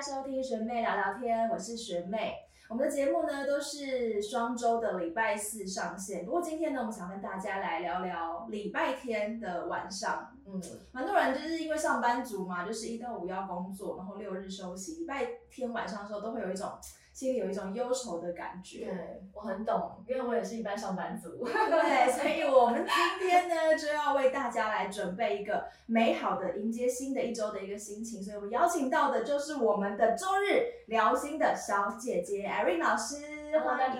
[0.00, 2.32] 收听学妹聊聊天，我是学妹。
[2.70, 10.29] 我们的节目呢都是双周的礼拜四上线，不过今天呢，我们想跟大家来聊聊礼拜天的晚上。
[10.54, 10.62] 嗯，
[10.92, 16.68] 蛮多人就是因为上班族嘛，就是一到五要工作，然后六日休息，礼拜天晚上的时候都会有一种。
[17.12, 33.39] 心里有一种忧愁的感觉，对我很懂，因为我也是一般上班族， 对，所以我们今天呢就要为大家来准备一个美好的迎接新的一周的一个心情，所以我们邀请到的就是我们的周日聊心的小姐姐 Irene 老师。
[33.58, 33.96] 欢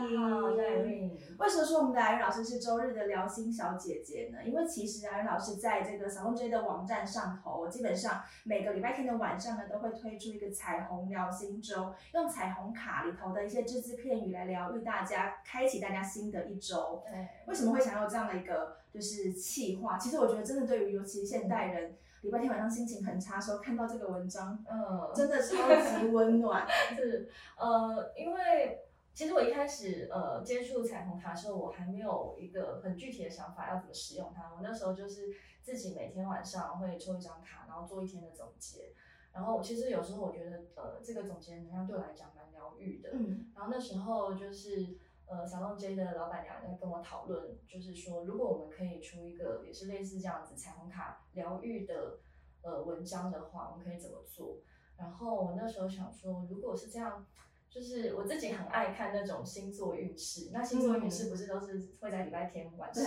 [0.89, 1.19] 迎。
[1.39, 4.39] 为什么说我们的艾云老师是周日的聊心小姐姐呢？
[4.45, 17.03] 因为其实艾云老师在这个小红 J 的网站上头，基本上每个礼拜天的晚上呢，都会推出一个彩虹聊心周，用彩虹卡里头的一些只字片语来疗愈大家，开启大家新的一周。
[17.11, 17.27] 对。
[17.47, 19.99] 为什么会想要这样的一个就是企划？
[19.99, 26.67] 其实我觉得真的对于尤其现代人，礼拜天晚上心情很差的时候，看到这个文章，嗯，真的超级温暖。
[26.95, 28.81] 是，呃，因为。
[29.13, 34.55] 其实我一开始呃接触彩虹卡的时候，我还没有一个很具体的想法要怎么使用它。
[34.55, 35.29] 我那时候就是
[35.61, 38.95] 自己每天晚上会抽一张卡，然后做一天的总结。
[39.33, 43.11] 然后其实有时候我觉得呃这个总结能量对我来讲蛮疗愈的。
[43.13, 43.53] 嗯。
[43.55, 52.21] 然后那时候就是呃小龙 J 的老板娘在跟我讨论，就是说如果我们可以出一个也是类似这样子彩虹卡疗愈的
[52.63, 54.61] 呃文章的话，我们可以怎么做？
[54.97, 57.27] 然后我那时候想说，如果是这样。
[57.71, 63.05] 就是我自己很爱看那种星座运势，那星座运势不是都是会在礼拜天晚上，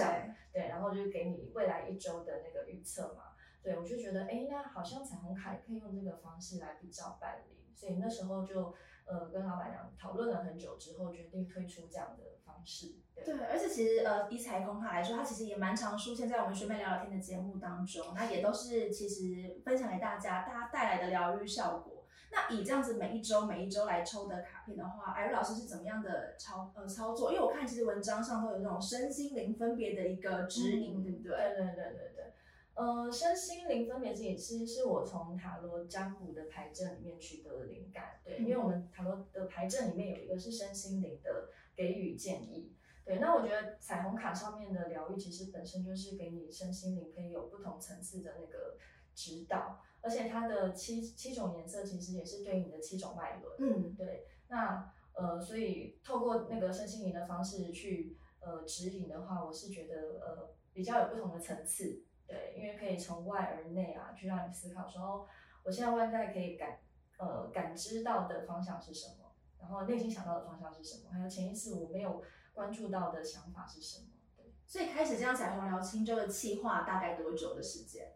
[0.54, 8.74] 对，然后就给你未来一周的那个预测嘛，对我就觉得，哎，那好像彩虹卡可以用这个方式来比较办理，所以那时候就
[9.06, 12.96] 呃跟老板娘讨论了很久之后，决定推出这样的方式。
[13.14, 22.03] 对，而且其实呃以彩虹卡来说，它其实也蛮常出现在我们学妹聊聊天的节目当中，那也都是其实分享给大家，大家带来的疗愈效果。
[22.34, 27.32] 那以这样子每一周每一周来抽的卡片的话，艾瑞老师是怎么样的操呃操作？
[27.32, 31.32] 因为我看其实文章上都有那种身心灵分别的一个指引，对不对？
[31.32, 32.34] 对对对对对。
[32.74, 38.20] 呃，身心灵分别指引其实是我从塔罗占卜的牌阵里面取得的灵感。
[38.24, 42.74] 对，因为我们塔罗的牌阵里面有一个是身心灵的给予建议。
[43.06, 48.76] 对，那我觉得彩虹卡上面的疗愈其实本身就是给你身心灵可以有不同层次的那个
[49.16, 49.80] 指导。
[50.02, 54.28] 而且它的七七种颜色其实也是对应的七种脉轮，嗯，对。
[54.50, 65.26] 那呃，所以透过那个身心灵的方式去呃指引的话，我是觉得呃比较有不同的层次，对，因为可以从外而内啊，去让你思考说，
[65.64, 66.80] 我现在外在可以感
[67.18, 69.32] 呃感知到的方向是什么，
[69.62, 72.22] 然后内心想到的方向是什么，还有潜意识我没有
[72.54, 74.54] 关注到的想法是什么，对。
[74.66, 78.14] 所以开始这样彩虹聊青州的计划大概多久的时间？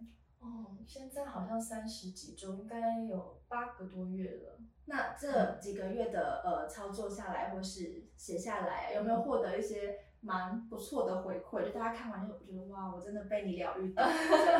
[0.48, 4.60] 哦，现在好像三十几周，应该有八个多月了。
[4.86, 11.66] 那这几个月的呃操作下来，或是写下来，有没有获得一些蛮不错的回馈？
[11.66, 14.08] 就大家看完就觉得哇，我真的被你疗愈到。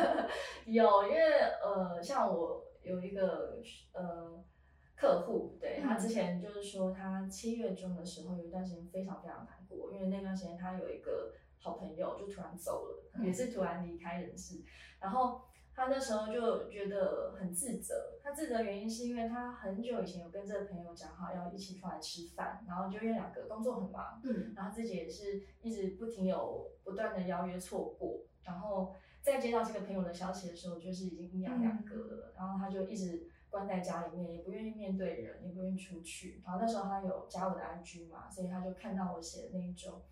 [0.66, 1.22] 有，因为
[1.62, 3.58] 呃，像我有一个
[3.94, 4.44] 呃
[4.94, 14.62] 客户，对他之前就是说，他七月中的时候有一段时间非常非常难过，因为那段时间他有一个好朋友就突然走了，也是突然离开人世，
[15.00, 15.40] 然后。
[15.78, 36.42] 他那时候就觉得很自责，他自责原因是因为他很久以前有跟这个朋友讲好要一起出来吃饭，然后就因为两个工作很忙，嗯，然后自己也是一直不停有不断的邀约错过，然后在接到这个朋友的消息的时候，就是已经阴阳两隔了，然后他就一直关在家里面，也不愿意面对人，也不愿意出去。
[36.44, 40.02] 然后那时候他有加我的 IG 嘛，所以他就看到我写的那一周，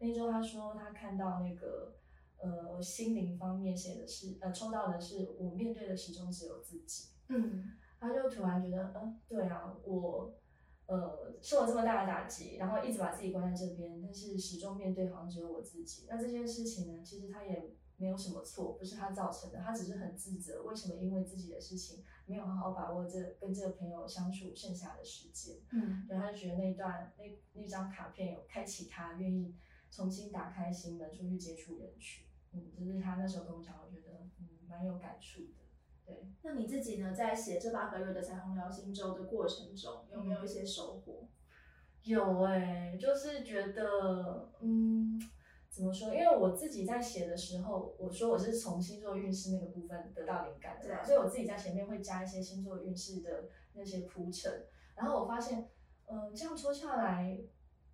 [0.00, 1.94] 那一周他说他看到那个。
[2.42, 7.10] 呃，心灵方面写的是，呃，抽到的是我面对的始终只有自己。
[7.28, 7.70] 嗯，
[8.00, 10.34] 他就突然觉得，嗯，对啊，我，
[10.86, 16.06] 呃，受了这么大的打击，然后一直把自己关在这边，但是始终面对好像只有我自己。
[16.08, 25.58] 那这件事情呢，其实他也没有什么错，不是他造成的，他只是很自责，为什么因为自己的事情没有好好把握这跟这个朋友相处剩下的时间。
[25.70, 29.54] 嗯，然后他就觉得那一段那那张卡片有开启他愿意
[29.92, 32.26] 重新打开心门，出去接触人群。
[32.52, 35.62] 嗯，就是他那时候跟我讲，我觉得嗯蛮有感触的。
[36.04, 41.28] 对，那你自己呢，在写这八个月的彩虹聊心周的过程中，有没有一些收获？
[42.02, 45.16] 有哎，就是觉得嗯，
[45.70, 46.12] 怎么说？
[46.12, 54.66] 因为我自己在写的时候，我说我是从星座运势那个部分得到灵感的，所以我自己在前面会加一些星座运势的那些铺陈。
[54.96, 55.70] 然后我发现，
[56.06, 57.40] 嗯，这样说下来。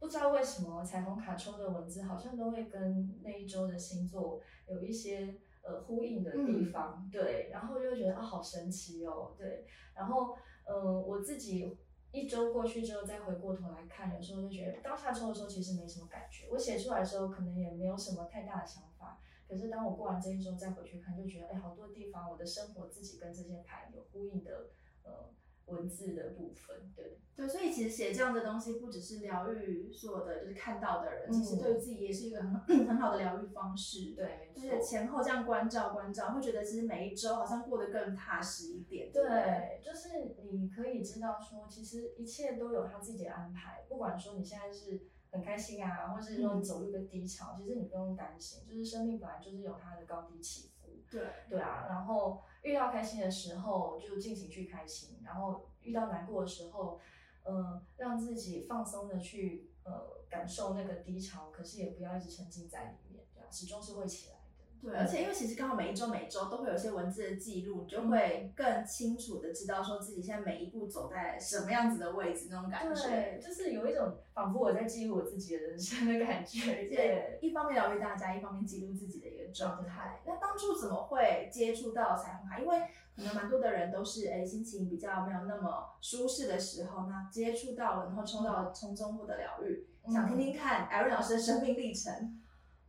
[0.01, 11.77] 不知道为什么彩虹卡抽的文字好像都会跟那一周的星座有一些呃呼应的地方，对，然后就觉得啊好神奇哦，对，然后嗯，我自己
[12.13, 19.21] 一周过去之后再回过头来看，有时候就觉得当下抽的时候其实没什么感觉，我写出来的时候可能也没有什么太大的想法。
[19.49, 24.71] 可是当我过完这一周再回去看，就觉得哎，好多地方我的生活自己跟这些牌有呼应的，
[25.03, 25.31] 呃。
[25.69, 32.53] 文字的部分，对对，所以其实写这样的东西，不只是疗愈所有的就是看到的人，其实对于自己也是一个很
[32.89, 34.15] 很好的疗愈方式。
[34.17, 39.13] 对，就是前后这样关照关照，会觉得其实每一周好像过得更踏实一点。
[39.13, 50.89] 对，就是你可以知道说，其实一切都有他自己的安排，不管说你现在是很开心啊，或是说你走入一个低潮，其实你不用担心，就是生命本来就是有它的高低起伏。
[51.09, 52.43] 对，对啊，然后。
[52.63, 57.01] 遇到开心的时候就尽情去开心，然后遇到难过的时候，
[57.45, 64.38] 呃，让自己放松的去呃感受那个低潮，可是也不要一直沉浸在里面，对啊，始终是会起来。
[64.81, 73.03] 对，而且因为其实刚好每一周每周都会有一些文字的记录，你就会更清楚的知道说自己现在每一步走在什么样子的位置那种感觉。
[73.03, 76.85] 对，就是有一种仿佛我在记录我自己的人生的感觉。
[76.85, 80.21] 对，一方面疗愈大家，一方面记录自己的一个状态。
[80.25, 82.61] 那当初怎么会接触到彩虹卡？
[82.61, 82.79] 因为
[83.17, 89.89] 可能蛮多的人都是哎心情比较没有那么舒适的时候，那接触到了，然后抽到从中获得疗愈。
[90.07, 92.41] 想听听看艾瑞老师的生命历程。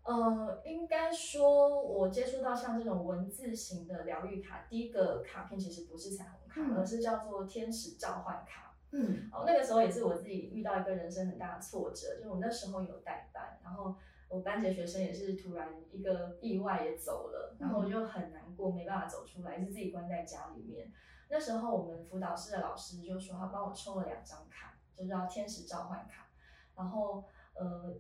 [0.09, 8.75] 呃，应该说，我接触到像这种文字型的疗愈卡，第一个卡片其实不是彩虹卡，而是叫做天使召唤卡。
[8.89, 13.95] 嗯，哦，那个时候也是我自己遇到一个人生很大的挫折，就是我那时候有代班，然后
[14.27, 20.91] 我班级学生也是突然一个意外也走了，然后我就很难过，没办法走出来，是自己关在家里面。
[21.29, 26.31] 那时候我们辅导室的老师就说他帮我抽了两张卡，就叫天使召唤卡，
[26.75, 27.23] 然后
[27.53, 27.95] 呃。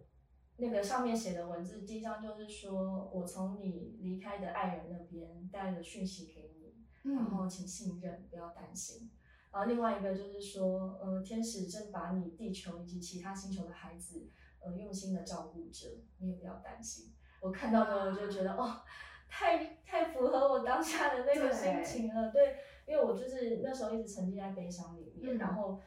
[0.61, 6.75] 那个上面写的文字，第一张就是说我从你离开的爱人那边带了讯息给你，
[7.15, 9.09] 然后请信任，不要担心。
[9.51, 14.29] 然后另外一个就是说，呃，天使正把你地球以及其他星球的孩子，
[14.59, 17.13] 呃，用心的照顾着，你也不要担心。
[17.41, 18.81] 我看到的我就觉得，哦，
[19.29, 22.31] 太太符合我当下的那个心情了。
[22.31, 25.79] 对，因为我就是那时候一直沉浸在悲伤里面，然后。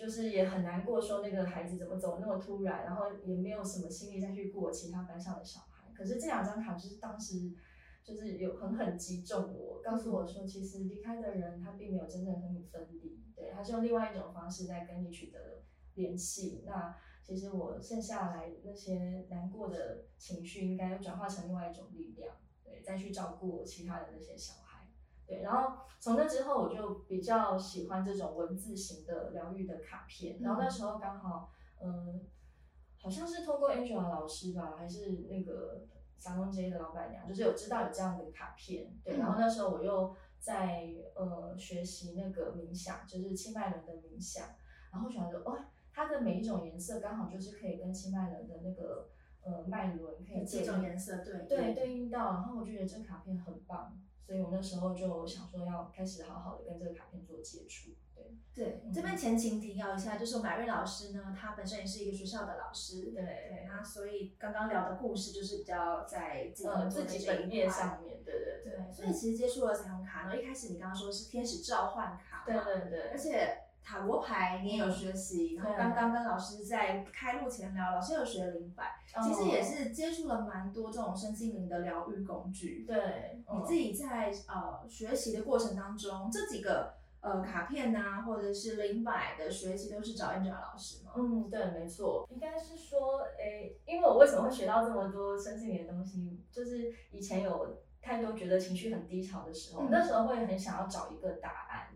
[0.00, 5.92] 就是也很难过，说那个孩子怎么走那么突然，然后也没有什么心力再去过其他班上的小孩。
[5.92, 7.52] 可是这两张卡就是当时
[8.02, 15.62] 就是有狠狠击中我，告诉我说，其实离开的人他并没有真正和你分离，对，他是用另外一种方式在跟你取得
[15.96, 16.64] 联系。
[16.64, 24.69] 那其实我剩下来那些难过的情绪，应该转化成另外一种力量，对，再去照顾其他的那些小孩。
[25.30, 30.40] 对，然后从那之后，我就比较喜欢这种文字型的疗愈的卡片。
[30.40, 32.20] 然后那时候刚好，嗯，
[33.00, 35.86] 好像是通过 Angela 老师吧，还是那个
[36.16, 38.92] 沙龙街的老板娘，就是有知道有这样的卡片。
[39.04, 44.48] 对，然后那时候我又在呃学习那个冥想，就是清迈轮的冥想。
[44.92, 49.08] 然后想说，哦，它的每一种颜色刚好就是可以跟清迈轮的那个
[49.44, 52.32] 呃脉轮可以这种颜色对对对应到。
[52.32, 53.96] 然后我就觉得这卡片很棒。
[54.30, 57.90] 所以我那时候就想说要开始好好的跟这个卡片做接触，
[58.54, 58.92] 对对。
[58.94, 63.66] 这边前情提要一下，就是马瑞老师呢，他本身也是一个学校的老师，对对。
[63.68, 68.92] 那所以刚刚聊的故事就是比较在自己自己本业上面，对对对。
[68.92, 73.62] 所以其实接触了彩虹卡呢，一开始你刚刚说是天使召唤卡，对对对，而且。
[73.82, 82.84] 塔罗牌你也有学习，然后刚刚跟老师在开录前聊，老师有学灵摆，其实也是接触了蛮多这种身心灵的疗愈工具。
[82.86, 91.12] 对，你自己在呃学习的过程当中，这几个呃卡片呐，或者是灵摆的学习，都是找 Angela 老师吗？
[91.16, 101.88] 嗯，对，没错，应该是说，诶，因为我为什么会学到这么多身心灵的东西，就是以前有太多觉得情绪很低潮的时候，那时候会很想要找一个答案，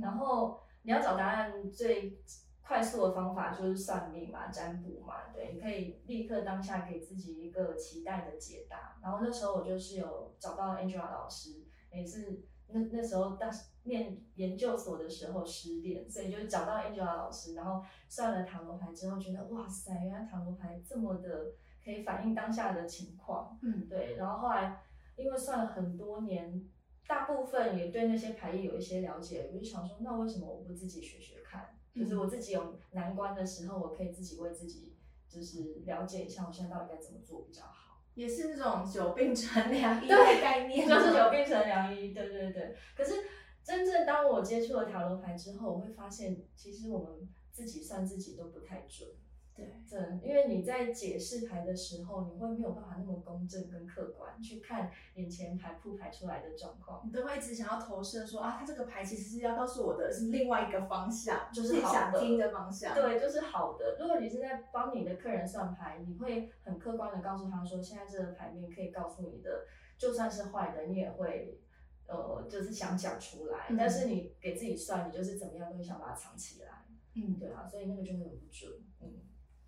[0.00, 0.60] 然后。
[0.84, 2.20] 你要找答案最
[2.62, 8.98] 快速的方法就是算命嘛、占卜嘛，对，你可以立刻当下给自己一个期待的解答。
[9.02, 13.50] 然后那时候我就是有找到 Angela 老师，也是那那时候当
[13.84, 21.52] 念研究所的时候失恋，所以就找到 Angela 老师，然后算了塔罗牌之后，觉得哇塞，原来塔罗牌这么的
[21.84, 24.16] 可以反映当下的情况，嗯，对。
[24.16, 24.82] 然后后来
[25.16, 26.68] 因为算了很多年。
[27.06, 31.76] 大部分也对那些牌意有一些了解，我就想说，那为什么我不自己学学看？
[31.94, 34.96] 就是我自己有难关的时候，我可以自己为自己
[35.28, 38.00] 就是了解一下，我现在到底该怎么做比较好。
[38.14, 42.12] 也是那种久病成良医的概念，就是久病成良医。
[42.12, 42.76] 对对对。
[42.96, 43.14] 可是
[43.62, 49.08] 真正当我接触了塔罗牌之后，我会发现，其实我们自己算自己都不太准。
[49.56, 57.02] 对，真，因为你在解释牌的时候，你会没有办法那么公正跟客观去看眼前牌铺排出来的状况。
[57.06, 62.94] 你都会一直想要投射说啊，他这个牌其实是要告诉我的是另外一个方向，就是你好的想听的方向。
[62.94, 63.96] 对，就是好的。
[64.00, 71.60] 如果你是在帮你的客人算牌，你会很客观的告诉他说，现在这个牌面可以告诉你的，就算是坏的，你也会
[72.08, 73.66] 呃，就是想讲出来。
[73.70, 76.84] 嗯但是你给自己算，你就是怎么样都会想把它藏起来。
[77.14, 78.72] 嗯，对啊，所以那个就会很不准。
[79.00, 79.22] 嗯，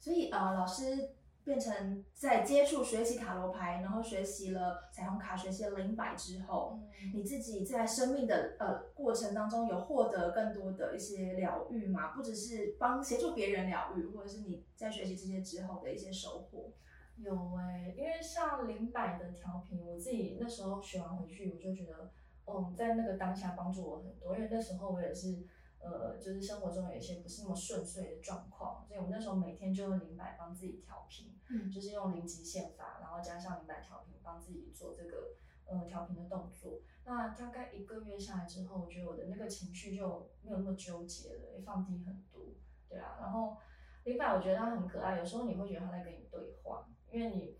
[0.06, 1.10] 所以呃，老师
[1.42, 6.78] 变成在接触学习塔罗牌，然后学习了彩虹卡，学习了灵摆之后，
[7.12, 12.12] 你自己在生命的呃过程当中有获得更多的一些疗愈吗？
[12.14, 16.72] 不只是帮协助别人疗愈，或者是你在学习这些之后的一些收获。
[17.16, 22.12] 有哎、因为像零摆的调频，我自己那时候学完回去，我就觉得，
[22.44, 25.44] 哦，在那个当下帮助我很多，因为那时候我也是，
[25.87, 36.81] 呃，就是生活中有一些不是那么顺遂的状况，所以我们那时候每天就用零百帮自己调频，嗯就是用零极限法，然后加上零百调频，帮自己做这个呃调频的动作。
[37.05, 42.52] 那大概一个月下来之后，我觉得我的那个情绪就没有那么纠结了，也放低很多。
[42.88, 43.57] 对啊，然后
[44.05, 47.59] 零百我觉得它很可爱，有时候你会觉得它在跟你对话，因为你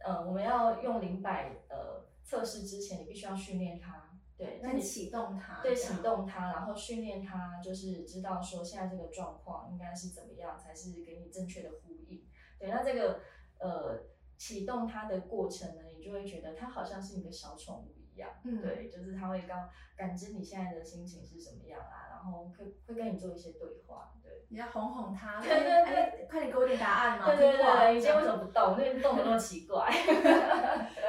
[0.00, 4.10] 呃我们要用零百呃测试之前，你必须要训练它。
[4.36, 12.26] 对，那你启动它，对，启动它，然后训练它，就是知道说现在这个状况应该是怎么样才是给你正确的呼应。
[12.58, 13.20] 对，那这个
[13.58, 14.02] 呃
[14.36, 24.32] 启动它的过程呢，你就会觉得它好像是你的小宠物一样，嗯对，就是它会刚感知你现在的心情是什么样啊，然后会会跟你做一些对话，对。
[24.50, 28.76] 你要哄哄它，对对对哎，快点给我点答案嘛，对对对，你今天为什么不动？
[28.76, 29.90] 那个动的那么奇怪。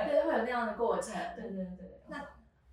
[0.07, 1.13] 对，会有那样的过程。
[1.35, 2.23] 对对对，那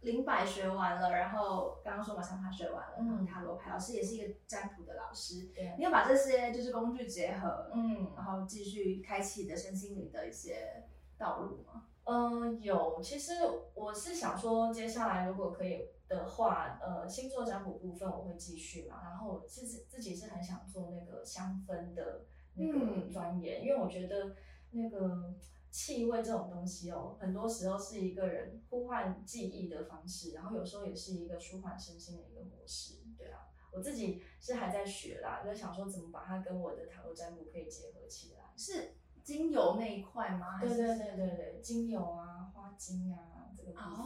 [0.02, 10.85] 灵摆学完了，然后刚刚说马上他学完了，嗯然后塔罗牌老师也是一个占卜的老师，对你要把这些就是工具结合，嗯然后继续开启你的身心灵的一些
[11.16, 11.87] 道路吗？
[12.04, 13.00] 嗯，有。
[13.00, 13.32] 其实
[13.75, 19.00] 我是想说，接下来如果可以的话，呃，星座占卜部分我会继续嘛。
[19.04, 24.35] 然后我自己自己是很想做那个香氛的那个嗯钻研，因为我觉得
[24.73, 25.32] 那个
[25.73, 32.97] 气味这种东西哦，很多时候是一个人呼唤记忆的方式，然后有时候也是一个舒缓身心的一个模式。
[33.17, 38.52] 对啊，我自己是还在学啦，就想说怎么把它跟我的塔罗占卜可以结合起来。
[38.55, 40.61] 是精油那一块吗？
[40.61, 44.01] 对对对对对，精油啊、花精啊这个部分。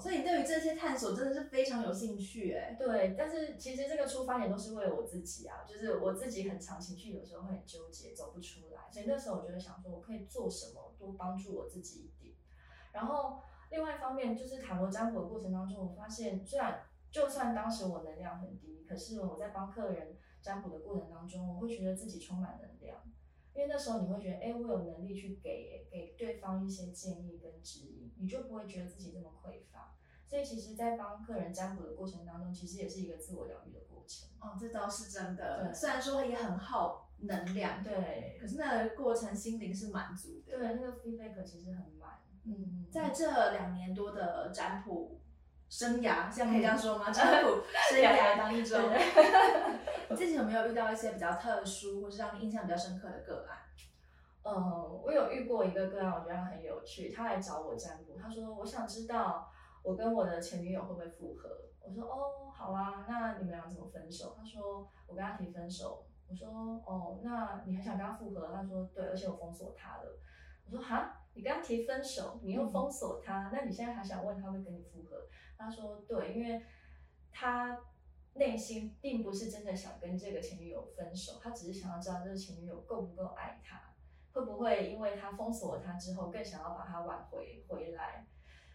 [0.00, 2.74] 所以你对于这些探索真的是非常有兴趣哎。
[2.78, 12.34] 对，但是其实这个出发点都是为了我自己啊，就是我自己很长情绪，有时候会很纠结，走不出来，所以那时候我就会想说，我可以做什么，多帮助我自己一点。
[12.92, 22.98] 然后另外一方面，就是塔罗占卜的过程当中，我发现虽然就算当时我能量很低，可是我在帮客人占卜的过程当中，我会觉得自己充满能量。
[23.52, 29.89] 因为那时候你会觉得，哎，我有能力去给给对方一些建议跟指引，你就不会觉得自己这么匮乏。
[30.30, 34.28] 所以其实，在帮客人占卜的过程当中，其实也是一个自我疗愈的过程。
[34.38, 35.64] 哦，这倒是真的。
[35.64, 40.56] 对虽然说也很耗能量，对可是那个过程心灵是满足的。
[40.56, 42.10] 对，那个 feedback 其实很满。
[42.44, 45.20] 嗯，在这两年多的占卜
[45.68, 47.10] 生涯，可以这样说吗？
[47.10, 48.80] 占卜生涯年当中，
[50.10, 53.58] 你自己有没有遇到一些比较特殊，或是让你印象比较深刻的个案？
[54.42, 57.10] 呃，我有遇过一个个案，我觉得他很有趣。
[57.10, 61.48] 他来找我占卜，他说我想知道我跟我的前女友会不会复合。
[61.82, 64.34] 我说哦，好啊，那你们俩怎么分手？
[64.36, 66.06] 他说我跟他提分手。
[66.28, 66.48] 我说
[66.86, 68.52] 哦，那你很想跟他复合？
[68.54, 70.18] 他说对，而且我封锁他了。
[70.64, 75.26] 我说哈，你跟他提分手，你又封锁他，那你现在还想问他会跟你复合？
[75.58, 76.64] 他说对，因为
[77.32, 77.80] 他
[78.34, 83.92] 内心并不是真的想跟这个前女友分手，他只是想要知道这个前女友够不够爱他，
[84.32, 88.24] 会不会因为他封锁了他之后，更想要把他挽回回来，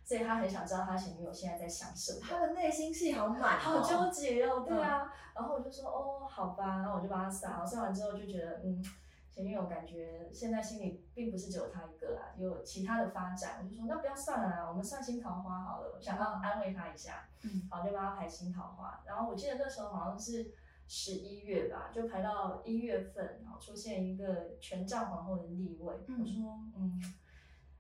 [0.06, 2.20] 所以他很想知道他前女友现在在想什么。
[2.22, 8.86] 他的内心戏好满、哦，好纠结哦，对啊，然后我就说哦，好吧，然后我就帮他算，算完之后就觉得，嗯，
[9.32, 14.50] 前女友感觉现在心里并不是只有他一个啦，有其他的发展，我就说那不要算了。
[14.50, 20.54] 啦，我们算新桃花好了，我想要安慰他一下，嗯，好，就帮他排新桃花，然后我记得那时候好像是
[20.88, 27.02] 十一月吧，就排到一月份，然后出现一个权杖皇后的逆位，嗯我说嗯。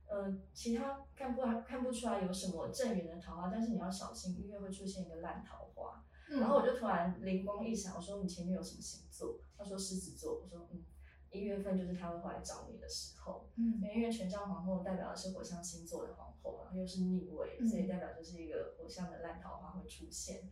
[0.08, 6.04] 呃，其他看不看不出来有什么正缘的桃花，但是你要小心，因为会出现一个烂桃花。
[6.30, 9.40] 嗯然后我就突然灵光一闪，我说你前面有什么星座？
[9.56, 10.42] 他说狮子座。
[10.42, 10.84] 我说嗯，
[11.30, 20.50] 一月份就是他会回来找你的时候，嗯因为权杖皇后代表的是火象星座的皇后，然后又是逆位，嗯所以代表就是一个火象的烂桃花会出现。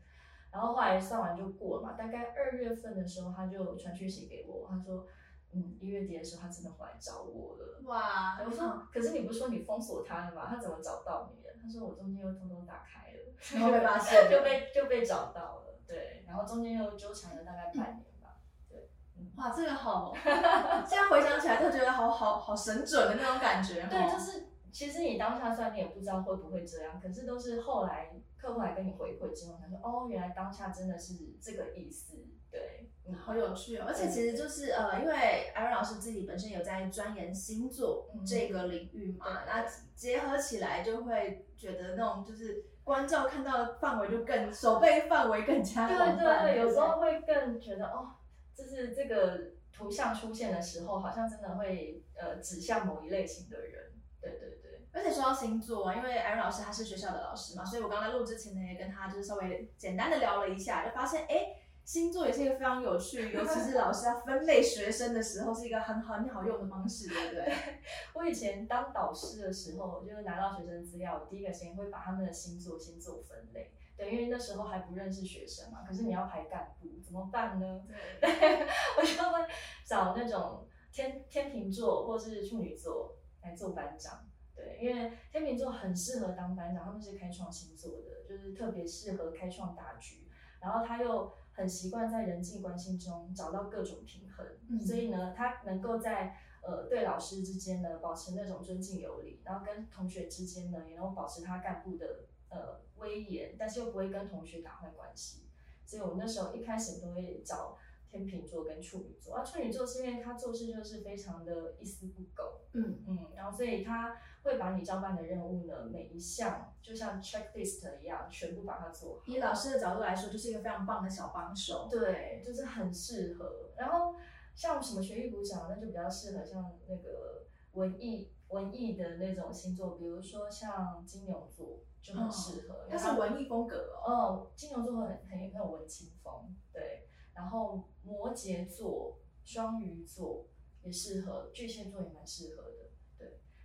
[0.52, 5.08] 然后后来算完就过了嘛，大概二月份的时候，他就传讯息给我，他说
[5.54, 7.82] 嗯，一月底的时候他真的回来找我了。
[7.84, 10.48] 哇，我说，可是你不是说你封锁他了吗？
[10.50, 11.50] 他怎么找到你的？
[11.62, 15.80] 他说我中间又偷偷打开了， 然后被发现，就被就被找到了。
[15.86, 18.38] 对，然后中间又纠缠了大概半年吧。
[18.68, 18.90] 对，
[19.38, 23.86] 哇，这个好，现在回想起来都觉得好好好神准的那种感觉。
[23.88, 32.18] 对，就是其实你当下算你也不知道会不会这样，可是都是后来客户来跟你回馈之后，他说哦，原来当下真的是这个意思。
[32.54, 33.86] 对，好有趣哦！
[33.88, 48.12] 而且其实就是呃，因为艾瑞老师自己本身有在钻研星座这个领域嘛，那结合起来就会觉得那种就是关照看到的范围就更手背范围更加对对对，有时候会更觉得哦，
[48.56, 49.40] 就是这个
[49.74, 53.92] 图像出现的时候，好像真的会呃指向某一类型的人。
[54.22, 61.58] 对对对，而且说到星座啊，因为艾瑞老师他是学校的老师嘛，所以我刚才录之前呢也跟他就是稍微简单的聊了一下，就发现哎。
[61.86, 67.54] 星座也是一个非常有趣， 尤其是老师要分类学生的时候，是一个很很好用的方式，对不对？
[68.16, 75.84] 我以前当导师的时候，就是拿到学生资料，我第一个先会把他们的星座先做分类，对，因为那时候还不认识学生嘛。
[75.86, 77.82] 可是你要排干部，怎么办呢？
[78.22, 78.30] 对，
[78.98, 79.46] 我就会
[79.86, 84.26] 找那种天天秤座或是处女座来做班长，
[84.56, 90.26] 对，因为天秤座很适合当班长，他们是开创星座的，就是特别适合开创大局，
[90.62, 91.34] 然后他又。
[91.54, 94.46] 很习惯在人际关系中找到各种平衡，
[94.86, 105.44] 所以呢，他能够在呃对老师之间呢保持那种尊敬有礼，然后跟同学之间呢也能够保持他干部的呃威严，但是又不会跟同学打坏关系。
[105.86, 107.78] 所以我那时候一开始都会找。
[108.14, 119.24] 天秤座跟处女座啊，处女座是因为他做事就是非常的一丝不苟，嗯嗯，然后所以他会把你交办的任务呢，每一项就像 checklist 一样，全部把它做好。
[119.26, 121.88] 以老师的角度来说，就是一个非常棒的小帮手。
[121.90, 123.72] 对，就是很适合。
[123.78, 124.16] 然后
[124.54, 132.86] 像什么学艺股长，那就比较适合像那个文艺文艺的那种星座，比如说像金牛座就很适合。
[132.90, 134.52] 它是文艺风格哦。
[134.56, 137.08] 金牛座很很很有文青风，对。
[137.34, 140.46] 然后摩羯座、双鱼座
[140.84, 142.73] 也适合，巨蟹座也蛮适合。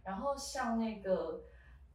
[0.08, 1.44] 然后像那个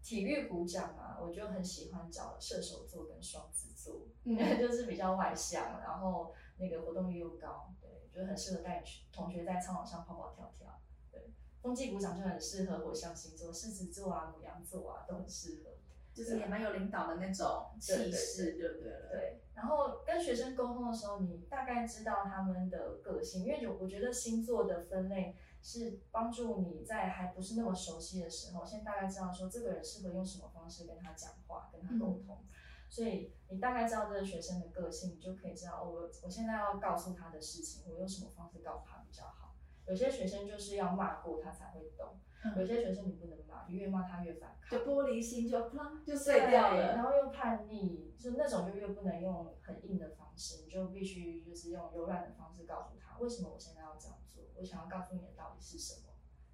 [0.04, 10.80] 体育鼓掌啊，我就很喜欢找射手座跟双子座，嗯，就是比较外向，然后那个活动力又高，对，就很适合带同学在操场上跑跑跳跳，
[11.12, 11.32] 对。
[11.64, 15.72] 风纪鼓掌就很适合火象星座，狮子座啊、母羊座啊都很适合。
[16.14, 18.92] 就是也蛮有领导的那种气势，对不对？
[19.10, 19.42] 对。
[19.56, 32.44] 然后跟学生沟通的时候，你大概知道他们的个性，因为我我觉得星座的分类是帮助你在还不是那么熟悉的时候，先大概知道说这个人适合用什么方式跟他讲话，跟他沟通。
[32.90, 39.56] 所以你大概知道这个学生的个性，你就可以知道我我现在要告诉他的事情，我用什么方式告诉他比较好。
[39.88, 42.20] 有些学生就是要骂过他才会懂。
[42.58, 54.23] 有些学生你不能骂，你越骂他越反抗，就玻璃心就砰就碎掉了，然后又叛逆，就那种就越不能用很硬的方式，你就必须就是用柔软的方式告诉他，为什么我现在要这样做，
[54.58, 56.10] 我想要告诉你的到底是什么。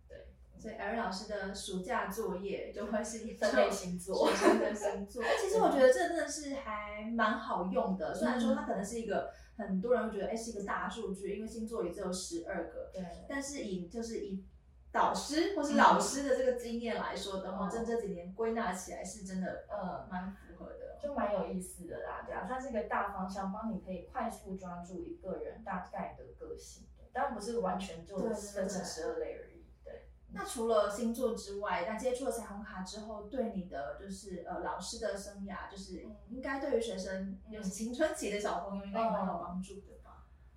[0.08, 5.24] 对，所以艾瑞老师的暑假作业就会是一分类星座，学生的星座。
[5.42, 14.44] 其实我觉得这真的是还蛮好用的，虽然说它可能是一个很多人会觉得哎是一个大数据，因为星座也只有十二个，对，但是以就是以。
[14.92, 30.10] 导师或是老师的这个经验来说的话，这这几年归纳起来是真的，呃，蛮符合的，就蛮有意思的啦，对啊，它是一个大方向，帮你可以快速抓住一个人大概的个性，当然不是完全就分成十二类而已，对。
[30.32, 40.00] 那除了星座之外，那接触了彩虹卡之后，对你的就是呃老师的生涯，就是应该对于学生有青春期的小朋友应该蛮有帮助的。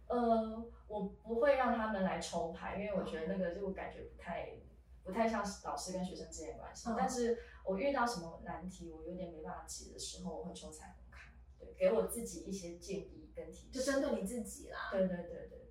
[0.08, 4.58] 呃，我不会让他们来抽牌，因为我觉得那个就感觉不太
[5.02, 6.90] 不太像老师跟学生之间的关系。
[6.98, 13.78] 但是我遇到什么难题，我有点没办法解的时候，我会抽彩虹卡，对，给我自己一些建议跟提示。
[13.78, 14.90] 就针对你自己啦。
[14.90, 15.61] 对对对对对。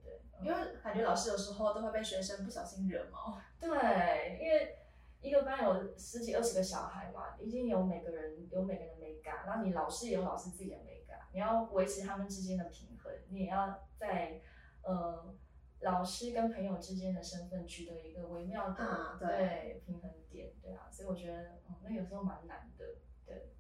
[0.43, 3.39] 因为感觉老师有时候都会被学生不小心惹毛。
[3.60, 4.77] 对，因为
[5.21, 13.88] 一个班有十几二十个小孩嘛，一定有每个人有每个人的美感，然后你老师也有老师自己的美感，你要维持他们之间的平衡，你也要。
[14.01, 14.41] 在
[14.82, 15.32] 呃
[15.82, 22.86] 老师跟朋友之间的身份取得一个微妙的对平衡点，对啊，所以我觉得哦，那有时候蛮难的，
[23.23, 23.54] 对。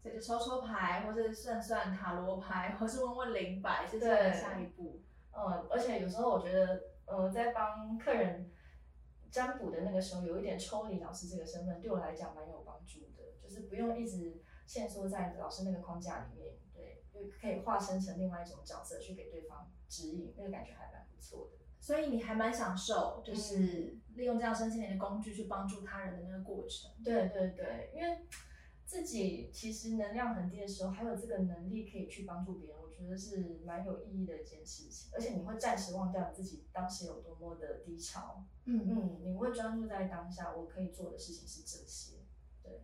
[0.00, 5.02] 这个抽抽牌，或是算算塔罗牌，或是问问灵摆，是这样下一步。
[5.32, 8.50] 嗯，而且有时候我觉得，呃，在帮客人
[9.30, 19.70] 占卜的那个时候，有一点抽离老师这个身份，对我来讲蛮有帮助的，就是不用一直限缩在老师那个框架里面，对，就可以化身成另外一种角色去给对方。
[19.88, 26.90] 指引那个感觉还蛮不错的，所以你还蛮享受，就是利用这样身心灵的工具去帮助他人的那个过程。
[27.02, 28.18] 对对对，因为
[28.88, 35.10] 自己其实能量很低的时候，还有这个能力可以去帮助别人，我觉得是蛮有意义的一件事情。
[35.12, 42.16] 而且你会暂时忘掉自己当时有多么的低潮，嗯嗯，你会专注在当下，我可以做的事情是这些。
[42.62, 42.80] 对，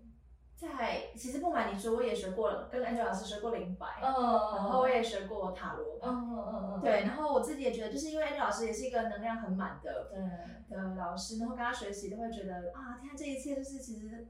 [0.54, 4.12] 在其实不瞒你说，我也学过了，跟 Angel 老师学过灵摆，嗯
[4.56, 5.98] 然后我也学过塔罗。
[6.02, 14.28] 嗯嗯嗯嗯，对，然后我自己也觉得，就是因为 Angel 老师也是一个能量很满的对，的老师，然后跟他学习都会觉得啊，天啊，这一切就是其实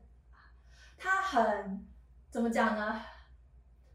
[0.97, 1.87] 他很
[2.31, 3.01] 怎么讲呢？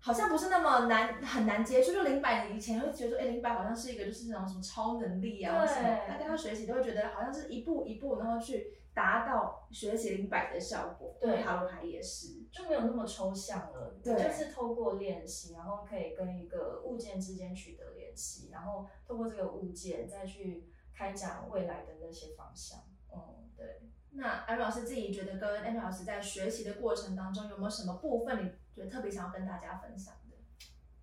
[0.01, 1.91] 好像不是那么难，很难接触。
[1.91, 5.99] 就零百，你以前会觉得说，哎，零百好像是一个就是那种什么超能力啊什么。
[6.07, 11.17] 他跟他学习都会觉得好像是一步一步，然后去达到学习零百的效果。
[11.19, 12.45] 对塔罗牌也是。
[12.49, 22.79] 就没有那么抽象了，对就是透过练习，然后可以跟一个物件之间取得联系，然后透过这个物件再去开展未来的那些方向。
[23.13, 23.81] 嗯，对。
[24.19, 30.19] 那 Angel 老师自己觉得跟 Angel 老师在学习的过程当中，有没有什么部分你觉得特别想要跟大家分享的？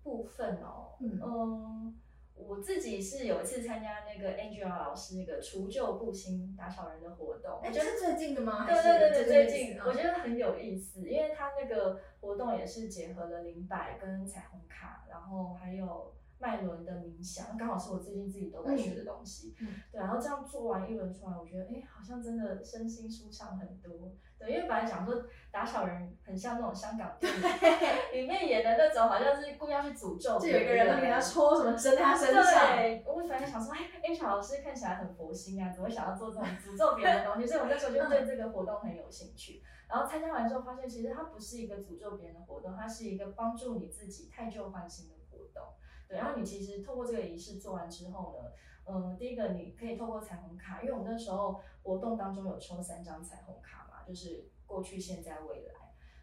[0.03, 1.99] 部分哦，嗯嗯，
[2.33, 8.65] 我自己是有一次参加那个 Angela 老师那个除旧布新打小人的活动，哎，我觉得最近的吗？
[8.65, 19.55] 对对对对，最近近我觉得很有意思，因为他那个活动也是结合了灵摆跟彩虹卡，然后还有脉轮的冥想，刚好是我最近自己都在学的东西。
[19.91, 24.11] 对，然后这样做完一轮出来，我觉得哎，好像真的身心舒畅很多。
[24.37, 27.41] 对，因为本来想说打小人很像那种香港电影
[28.13, 37.47] 里面演的那种，好像是故意要去诅咒就别有一个人给他抽什么针在他身上，对，我本来想说，哎，Angel 老师看起来很佛心啊，怎么会想要做这种诅咒别人的东西？
[37.49, 39.63] 所以我那时候就对这个活动很有兴趣。
[39.89, 45.15] 然后参加完之后，发现其实它不是一个诅咒别人的活动，它是一个帮助你自己太旧换新的。
[46.07, 48.51] 对，然后你其实透过这个仪式做完之后呢，
[48.85, 55.73] 嗯，第一个你可以透过彩虹卡，因为我们那时候活动当中有抽三张彩虹卡嘛，就是过去、现在、未来。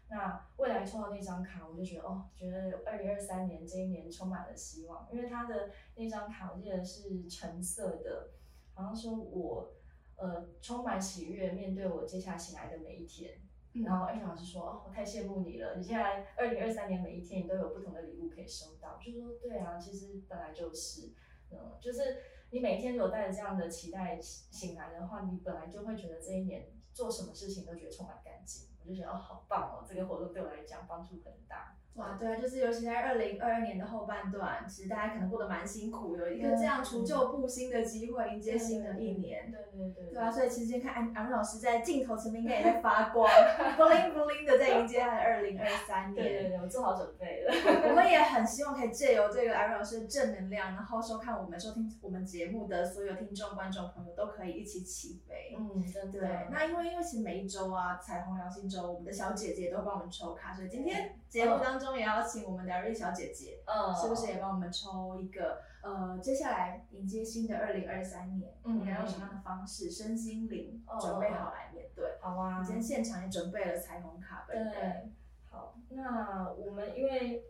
[0.07, 8.29] 那未来抽到那张卡，我就觉得哦，觉得二零二三年这一年充满了希望，因为它的那张卡我记得是橙色的，
[8.73, 9.73] 好像说我
[10.15, 13.39] 呃充满喜悦面对我接下来醒来的每一天。
[13.83, 15.75] 然后艾米老师说：“哦，我太羡慕你了！
[15.75, 21.13] 你现在二零二三年每一天你都有不同的礼物可以收到。”就说：“对啊，其实本来就是，
[21.51, 22.17] 嗯，就是
[22.51, 28.69] 你每一天如果带着这样的期待醒来的话，你本来就会觉得这一年做什么事情都觉得充满干劲。
[28.81, 31.74] 我就觉得哦，好棒哦，这个活动对我来讲帮助很大。
[31.95, 39.49] 哇，对啊，就是尤其在二零二二年的后半段，其实大家可能过得蛮辛苦，有一个这样除旧布新的机会，迎接新的一年。
[39.49, 43.29] 对对对对啊，所以其实今天看安安老师在镜头前面应该也在发 光
[43.77, 46.23] ，bling bling 的在迎接他的二零二三年。
[46.23, 47.53] 对对对，我做好准备了。
[47.89, 55.55] 我们也很希望可以借由这个安老师的正能量，然后收看我们收听我们节目的所有听众观众朋友都可以一起起飞。
[55.57, 56.19] 嗯，真的。
[56.19, 65.61] 对，那因为因为其实每一周啊，彩虹良心周，我们的小姐姐都会帮我们抽卡，所以今天节目当中也要请我们的瑞小姐姐，嗯，是不是也帮我们抽一个？
[65.81, 72.17] 呃，接下来迎接新的二零二三年，嗯你要用什么样的方式，身心灵哦准备好来面对？
[72.21, 72.59] 好啊。
[72.59, 75.11] 我今天现场也准备了彩虹卡本，对，
[75.51, 77.43] 好，那我们因为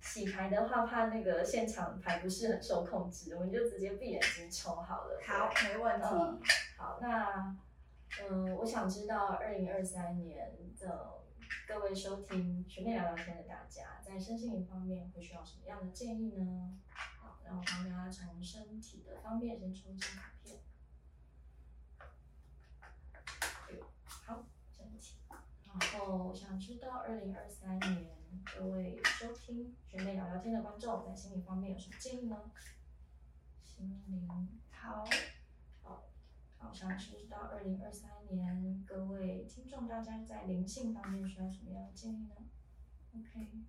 [0.00, 5.20] 洗牌的话，怕那个现场牌不是很受控制，我们就直接闭眼睛抽好了。
[5.24, 6.06] 好，没问题。
[6.10, 6.40] 嗯
[6.76, 7.56] 好，那
[8.28, 11.10] 嗯，我想知道二零二三年的
[11.66, 16.78] 各位收听学妹聊聊天的大家，在身心灵方面会需要什么样的建议呢？
[16.90, 20.60] 好，那我帮大家从身体的方面先抽一张卡片。
[24.04, 25.16] 好，身体。
[25.64, 28.10] 然后我想知道二零二三年
[28.56, 32.50] 各位收听学妹聊聊天的观众在心理方面有什么建议呢？
[33.62, 34.28] 心灵，
[34.70, 35.04] 好，
[36.58, 42.34] 好想知道二零二三年各位听众大家在灵性方面需要什么样的建议呢
[43.14, 43.62] ？OK，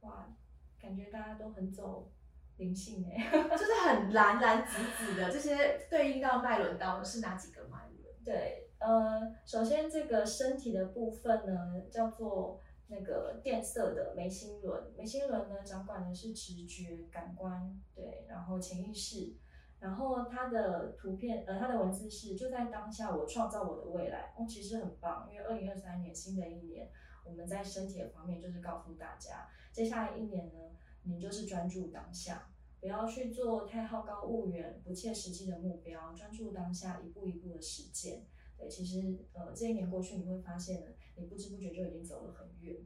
[0.00, 0.34] 哇，
[0.80, 2.10] 感觉大家都很走
[2.56, 3.30] 灵性哎。
[3.56, 8.14] 就是很蓝蓝紫紫的，这些对应到脉轮刀是哪几个脉轮？
[8.24, 14.92] 对，呃，首先这个身体的部分呢，叫做那个电色的眉心轮。
[14.96, 19.36] 眉心轮呢，掌管的是直觉、感官，对，然后潜意识。
[19.80, 24.34] 然后它的图片，呃，它的文字是就在当下，我创造我的未来。
[24.36, 26.90] 哦，其实很棒，因为二零二三年新的一年，
[27.24, 30.58] 我们在身体的方面就是告诉大家，接下来一年呢，
[31.04, 38.26] 你就是专注当下，不要去做太好高骛远、不切实际的目标，专注当下，一步一步的实践。
[38.56, 42.76] 对，其实呃，这一年过去，你会发现呢，你不知不觉就已经走了很远。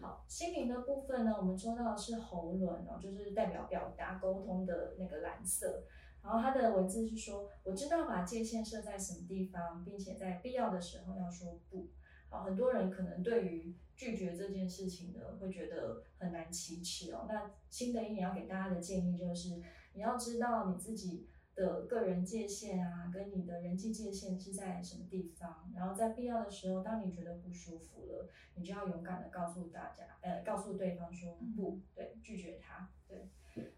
[0.00, 5.84] 好，心灵的部分呢，我们抽到的是喉轮哦，就是代表表达沟通的那个蓝色。
[6.26, 11.88] 然后他的文字是说，我知道把界限设在什么地方，并且在必要的时候要说不。
[12.28, 17.26] 好，很多人可能对于拒绝这件事情呢，会觉得很难启齿哦。
[17.28, 19.62] 那新的一年要给大家的建议就是，
[19.94, 25.70] 你要知道你自己的个人界限啊，跟你的人际界限是在什么地方。
[25.76, 32.90] 然后在必要的时候，当你觉得不舒服了，你就要勇敢的告诉大家，呃，告诉对方说不对，拒绝他。
[33.06, 33.30] 对。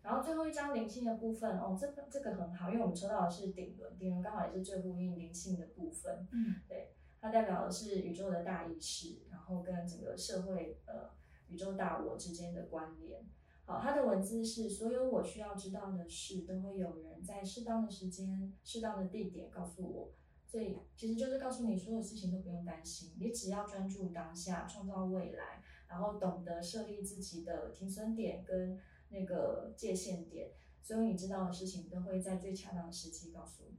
[0.03, 6.27] 然后最后一张灵性的部分哦，这个这个很好，因为我们抽到的是顶轮，顶轮刚好也是最呼应灵性的部分。
[6.33, 6.95] 嗯，对。
[7.21, 11.11] 它代表的是宇宙的大意识，然后跟整个社会呃
[11.49, 13.27] 宇宙大我之间的关联。
[13.65, 20.13] 好，它的文字是：所有我需要知道的事，都会有人在适当的时间、适当的地点告诉我。
[20.47, 28.79] 所以其实就是告诉你，所有事情都不用担心，你只要专注当下，创造未来，然后懂得设立自己的停损点跟
[29.11, 30.51] 那个界限点，
[30.83, 33.77] 所有你知道的事情都会在最恰当的时机告诉你。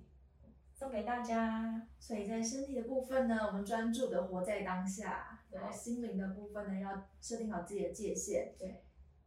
[0.73, 8.55] 送给大家，所以在身体的部分呢，我们专注的活在当下；然后心灵的部分呢，要设定好自己的界限。
[8.57, 8.81] 对，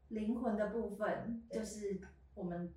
[0.09, 2.01] 灵魂的部分就是
[2.35, 2.73] 我们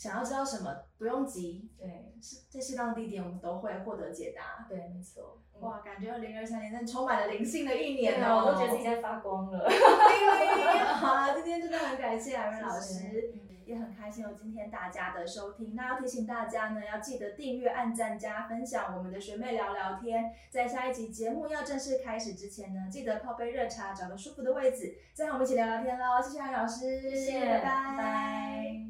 [0.00, 1.68] 想要知道什么，不用急。
[1.78, 2.14] 对，
[2.48, 4.66] 在适当的地点，我们都会获得解答。
[4.66, 5.42] 对，没错。
[5.60, 9.68] 哇，感觉二零二三年真的充满了灵性的一年哦，我都觉得自己在发光了。
[10.96, 13.34] 好，今天真的很感谢艾瑞老师。
[13.66, 15.76] 也很开心有今天大家的收听。
[15.76, 20.32] 那要提醒大家呢，要记得订阅、按赞、加分享我们的学妹聊聊天。
[20.50, 26.20] 在下一集节目要正式开始之前呢，记得泡杯热茶，找个舒服的位置，再和我们一起聊聊天喽。
[26.20, 28.89] 谢谢安老师，谢谢，拜拜。